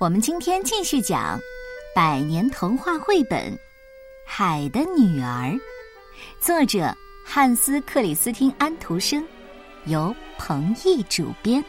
[0.00, 1.38] 我们今天继续讲
[1.94, 3.52] 百年童话绘本
[4.26, 5.50] 《海的女儿》，
[6.40, 9.22] 作者汉斯·克里斯汀·安徒生，
[9.84, 11.62] 由彭毅主编，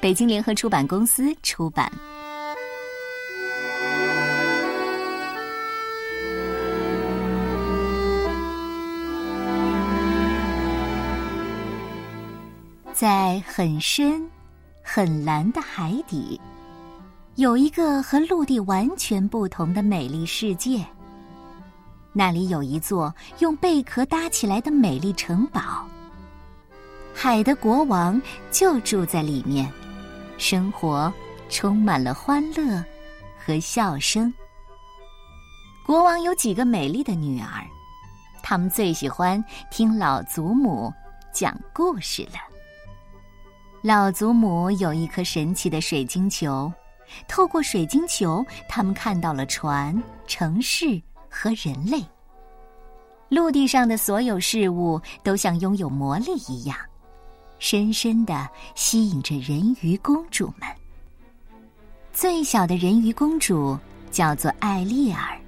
[0.00, 1.92] 北京联合出版公司出版。
[12.94, 14.26] 在很深、
[14.82, 16.40] 很蓝的海底。
[17.38, 20.84] 有一个和陆地完全不同的美丽世界。
[22.12, 25.86] 那里有一座用贝壳搭起来的美丽城堡。
[27.14, 28.20] 海的国王
[28.50, 29.72] 就住在里面，
[30.36, 31.12] 生活
[31.48, 32.84] 充满了欢乐
[33.38, 34.34] 和笑声。
[35.86, 37.64] 国王有几个美丽的女儿，
[38.42, 40.92] 他们最喜欢听老祖母
[41.32, 42.40] 讲故事了。
[43.80, 46.72] 老祖母有一颗神奇的水晶球。
[47.26, 52.04] 透过水晶球，他们看到了船、城市和人类。
[53.28, 56.76] 陆地上的所有事物都像拥有魔力一样，
[57.58, 60.68] 深深的吸引着人鱼公主们。
[62.12, 63.78] 最小的人鱼公主
[64.10, 65.38] 叫做艾丽尔，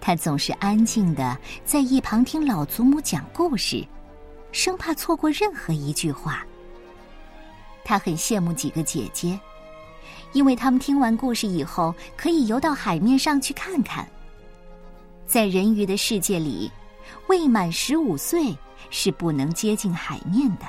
[0.00, 3.86] 她总是安静的在一旁听老祖母讲故事，
[4.50, 6.44] 生怕错过任何一句话。
[7.84, 9.38] 她很羡慕几个姐姐。
[10.32, 14.06] 因为他们听完故事以后，可以游到海面上去看看。
[15.26, 16.70] 在人鱼的世界里，
[17.28, 18.56] 未满十五岁
[18.90, 20.66] 是不能接近海面的。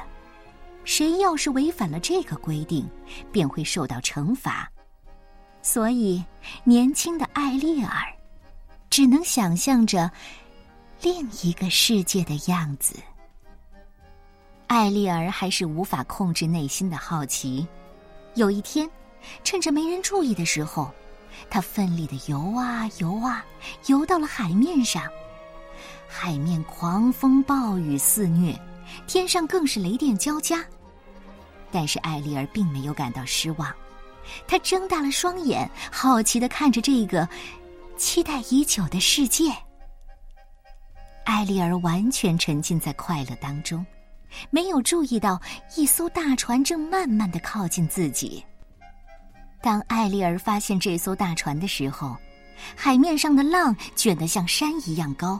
[0.86, 2.90] 谁要是违反了这个规定，
[3.32, 4.70] 便会受到惩罚。
[5.62, 6.24] 所以，
[6.64, 7.92] 年轻的艾丽尔
[8.90, 10.10] 只能想象着
[11.02, 12.96] 另一个世界的样子。
[14.68, 17.68] 艾丽尔还是无法控制内心的好奇。
[18.36, 18.90] 有一天。
[19.44, 20.92] 趁着没人注意的时候，
[21.50, 23.46] 他奋力的游啊游啊，
[23.88, 25.04] 游到了海面上。
[26.08, 28.60] 海面狂风暴雨肆虐，
[29.06, 30.66] 天上更是雷电交加。
[31.72, 33.72] 但是艾丽儿并没有感到失望，
[34.48, 37.30] 她睁大了双眼，好奇的看着这个
[37.96, 39.54] 期待已久的世界。
[41.26, 43.86] 艾丽儿完全沉浸在快乐当中，
[44.50, 45.40] 没有注意到
[45.78, 48.44] 一艘大船正慢慢的靠近自己。
[49.62, 52.16] 当艾丽儿发现这艘大船的时候，
[52.76, 55.40] 海面上的浪卷得像山一样高，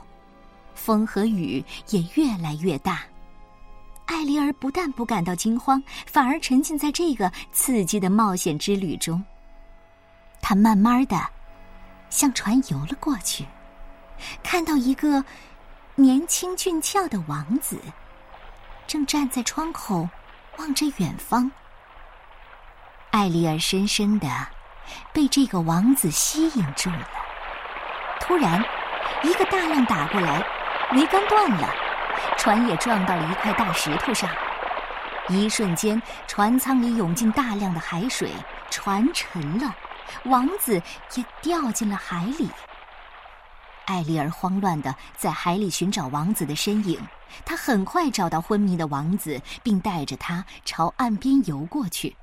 [0.74, 3.02] 风和雨也越来越大。
[4.06, 9.22] 艾丽儿不但不感到惊慌，反而沉浸在这个刺激的冒险之旅中。
[10.42, 11.18] 她慢慢的
[12.10, 13.46] 向船游了过去，
[14.42, 15.24] 看到一个
[15.94, 17.78] 年轻俊俏的王子，
[18.86, 20.08] 正站在窗口
[20.58, 21.50] 望着远方。
[23.10, 24.28] 艾丽儿深深的
[25.12, 27.08] 被这个王子吸引住了。
[28.20, 28.64] 突然，
[29.24, 30.40] 一个大浪打过来，
[30.92, 31.68] 桅杆断了，
[32.38, 34.30] 船也撞到了一块大石头上。
[35.28, 38.30] 一瞬间，船舱里涌进大量的海水，
[38.70, 39.74] 船沉了，
[40.24, 40.80] 王子
[41.14, 42.48] 也掉进了海里。
[43.86, 47.00] 艾丽儿慌乱的在海里寻找王子的身影，
[47.44, 52.16] 她很快找到昏迷的王子，并带着他朝岸边游过去。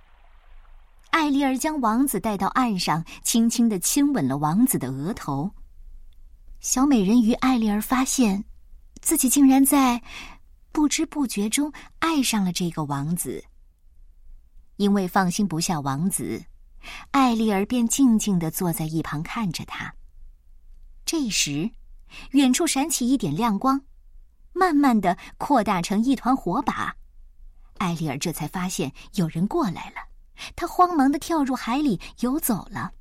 [1.10, 5.52] 艾丽儿将王子带到岸上，轻轻的亲吻了王子的额头。
[6.60, 8.44] 小美人鱼艾丽儿发现，
[9.02, 10.02] 自己竟然在
[10.72, 13.44] 不知不觉中爱上了这个王子。
[14.76, 16.46] 因为放心不下王子，
[17.12, 19.94] 艾丽儿便静静的坐在一旁看着他。
[21.04, 21.72] 这时，
[22.32, 23.82] 远处闪起一点亮光，
[24.54, 26.96] 慢慢的扩大成一团火把。
[27.78, 29.96] 艾丽儿这才发现有人过来了。
[30.56, 32.92] 他慌忙的跳入海里游走了。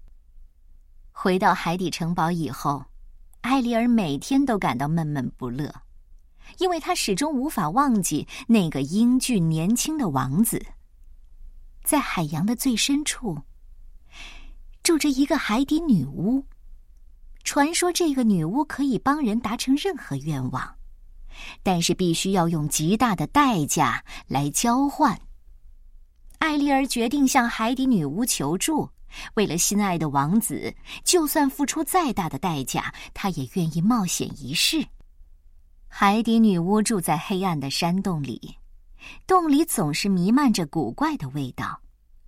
[1.13, 2.85] 回到海底城堡以后，
[3.41, 5.73] 艾丽儿每天都感到闷闷不乐，
[6.59, 10.65] 因为她始终无法忘记那个英俊年轻的王子。
[11.85, 13.41] 在海洋的最深处，
[14.83, 16.45] 住着一个海底女巫。
[17.45, 20.77] 传说这个女巫可以帮人达成任何愿望，
[21.63, 25.17] 但是必须要用极大的代价来交换。
[26.39, 28.91] 艾丽儿决定向海底女巫求助。
[29.35, 34.87] 为了心爱的王子，就算付出再大的代价，她也愿意冒险一试。
[35.89, 38.57] 海底女巫住在黑暗的山洞里，
[39.27, 41.81] 洞里总是弥漫着古怪的味道，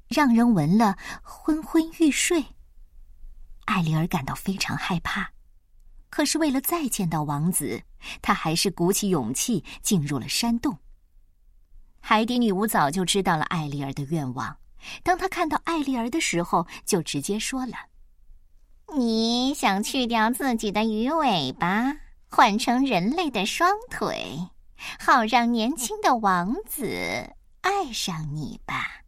[0.09, 2.43] 让人闻了昏昏欲睡。
[3.67, 5.31] 艾丽儿感到非常害怕，
[6.09, 7.83] 可是为了再见到王子，
[8.23, 10.79] 她还是鼓起勇气进入了山洞。
[12.01, 14.57] 海底女巫早就知道了艾丽儿的愿望，
[15.03, 17.75] 当她看到艾丽儿的时候，就直接说了
[18.97, 21.95] ：“你想去掉自己的鱼尾巴，
[22.31, 24.39] 换成人类的双腿，
[24.99, 26.87] 好让年轻的王子
[27.61, 29.03] 爱上你吧？”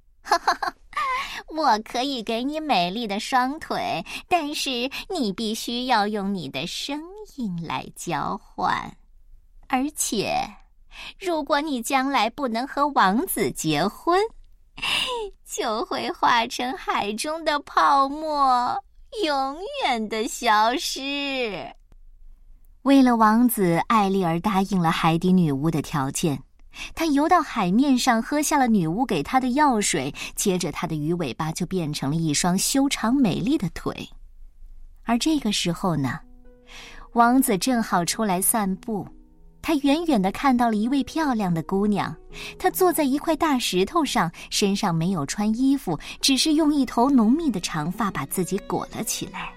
[0.22, 0.74] 哈哈哈。
[1.48, 4.70] 我可以给你美丽的双腿，但是
[5.10, 7.02] 你必须要用你的声
[7.36, 8.96] 音来交换。
[9.68, 10.36] 而且，
[11.20, 14.20] 如果你将来不能和王子结婚，
[15.44, 18.76] 就会化成海中的泡沫，
[19.24, 21.66] 永远的消失。
[22.82, 26.42] 为了王子，艾丽儿答应了海底女巫的条件。
[26.94, 34.08] 她游到海面上，喝下了女巫给她的药水，接着她的鱼尾巴就变成了一双修长美丽的腿。
[35.04, 36.18] 而这个时候呢，
[37.12, 39.06] 王子正好出来散步，
[39.66, 42.14] 他远远的看到了一位漂亮的姑娘，
[42.58, 49.50] 她坐在一块大石头上，身上没有穿衣服，只是用一头浓密的长发把自己裹了起来。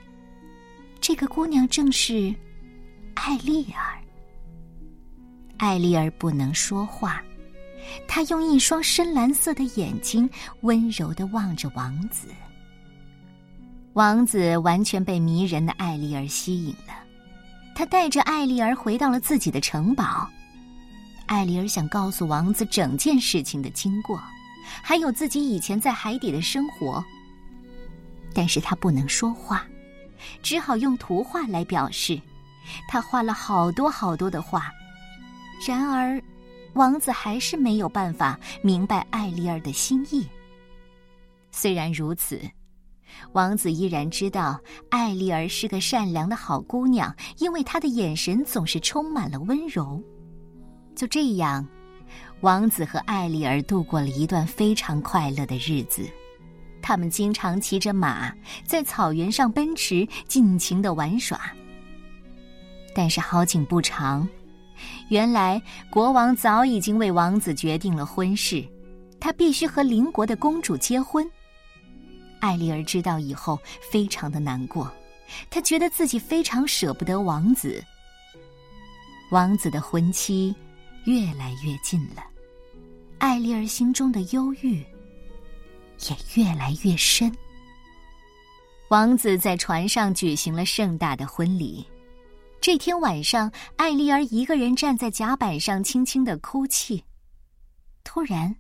[1.02, 2.34] 这个姑娘正是
[3.16, 4.00] 艾丽儿。
[5.58, 7.22] 艾丽儿不能说话，
[8.08, 10.30] 她用一双深蓝色的眼睛
[10.62, 12.30] 温柔的望着王子。
[13.92, 16.94] 王子完全被迷人的艾丽儿吸引了，
[17.78, 20.28] 他带着艾丽儿回到了自己的城堡。
[21.28, 24.20] 艾丽儿想告诉王子整件事情的经过，
[24.82, 27.06] 还有自己以前在海底的生活，
[28.34, 29.64] 但是他不能说话，
[30.42, 32.20] 只好用图画来表示。
[32.88, 34.72] 他画了好多好多的画。
[35.64, 36.20] 然而，
[36.74, 40.28] 王子还是没有办法明白艾丽儿的心意。
[41.52, 42.42] 虽然如此，
[43.34, 44.60] 王子依然知道
[44.90, 50.02] 艾丽儿是个善良的好姑娘，因为她的眼神总是充满了温柔。
[50.96, 51.68] 就这样，
[52.42, 56.08] 王子和艾丽儿度过了一段非常快乐的日子。
[56.82, 58.34] 他们经常骑着马
[58.66, 61.40] 在草原上奔驰，尽情的玩耍。
[62.96, 64.28] 但是好景不长。
[65.10, 68.64] 原来国王早已经为王子决定了婚事，
[69.20, 71.30] 他必须和邻国的公主结婚。
[72.40, 74.92] 艾丽儿知道以后，非常的难过，
[75.50, 77.84] 她觉得自己非常舍不得王子。
[79.32, 80.56] 王子的婚期
[81.06, 82.24] 越来越近了，
[83.18, 84.86] 艾丽儿心中的忧郁
[86.08, 87.36] 也越来越深。
[88.90, 91.86] 王子在船上举行了盛大的婚礼。
[92.62, 97.04] 这天晚上，艾丽儿一个人站在甲板上，轻轻的哭泣。
[98.04, 98.56] 突然，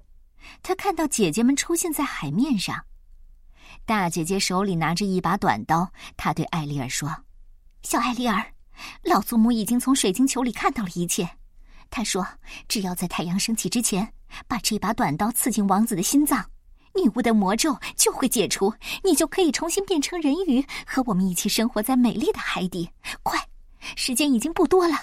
[0.62, 2.84] 她看到姐姐们出现在海面上。
[3.86, 7.10] 大姐姐手里拿着一把短刀，她对艾丽儿说
[7.84, 8.54] ：“小艾丽儿，
[9.04, 11.30] 老祖母已经从水晶球里看到了一切。
[11.90, 12.28] 她说，
[12.68, 14.14] 只要在太阳升起之前，
[14.48, 16.46] 把这把短刀刺进王子的心脏，
[16.94, 22.90] 女巫的魔咒就会解除，你就可以重新变成人鱼，和我们一起生活在美丽的海底。
[23.24, 23.40] 快！”
[23.96, 24.96] 时间已经不多了。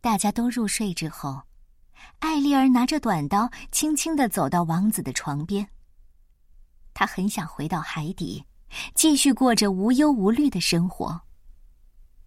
[0.00, 1.42] 大家都入睡之后，
[2.20, 5.68] 艾丽儿拿着短刀，轻轻的走到王子的床边。
[6.98, 8.44] 她很想回到海底，
[8.92, 11.20] 继续过着无忧无虑的生活。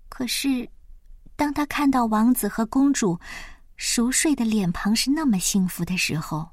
[0.08, 0.70] 可是，
[1.36, 3.20] 当他看到王子和公主
[3.76, 6.52] 熟睡的脸庞是那么幸福的时候，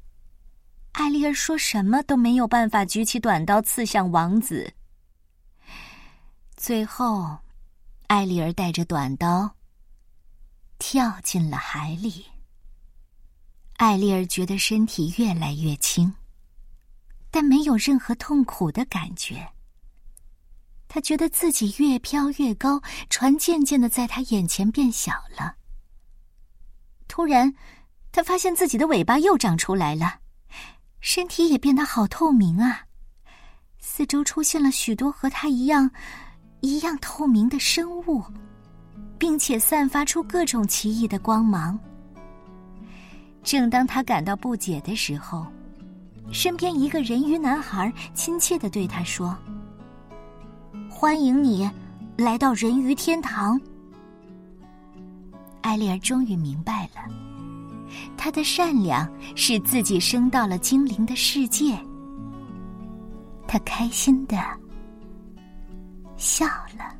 [0.94, 4.72] 艾丽儿说什么都没有办法举起短刀刺向王子。
[6.56, 7.38] 最后。
[8.08, 9.54] 艾丽儿带着短刀
[10.78, 12.25] 跳进了海里。
[13.76, 16.14] 艾丽儿觉得身体越来越轻，
[17.30, 19.47] 但没有任何痛苦的感觉。
[20.88, 22.80] 他觉得自己越飘越高，
[23.11, 25.54] 船渐渐的在他眼前变小了。
[27.06, 27.54] 突然，
[28.11, 30.20] 他发现自己的尾巴又长出来了，
[31.00, 32.85] 身体也变得好透明啊！
[33.78, 35.90] 四周出现了许多和他一样。
[36.61, 38.20] 一样透明的生物，
[39.16, 41.78] 并且散发出各种奇异的光芒。
[43.44, 45.47] 正当他感到不解的时候，
[46.30, 49.37] 身边一个人鱼男孩亲切的对他说
[50.88, 51.68] ：“欢迎你
[52.16, 53.61] 来到人鱼天堂。”
[55.62, 57.02] 艾丽儿终于明白了，
[58.16, 61.78] 他的善良使自己升到了精灵的世界。
[63.47, 64.37] 他开心的。
[66.16, 66.98] 笑了。